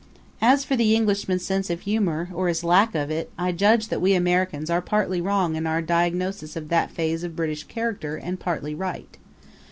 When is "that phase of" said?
6.69-7.35